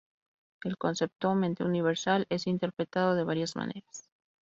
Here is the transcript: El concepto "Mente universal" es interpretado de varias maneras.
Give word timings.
El 0.63 0.77
concepto 0.77 1.35
"Mente 1.35 1.63
universal" 1.63 2.25
es 2.31 2.47
interpretado 2.47 3.13
de 3.13 3.23
varias 3.23 3.55
maneras. 3.55 4.09